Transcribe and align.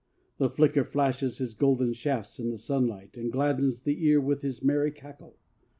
The 0.39 0.49
flicker 0.49 0.83
flashes 0.83 1.37
his 1.37 1.53
golden 1.53 1.93
shafts 1.93 2.39
in 2.39 2.49
the 2.49 2.57
sunlight 2.57 3.17
and 3.17 3.31
gladdens 3.31 3.83
the 3.83 4.03
ear 4.03 4.19
with 4.19 4.41
his 4.41 4.63
merry 4.63 4.89
cackle. 4.91 5.37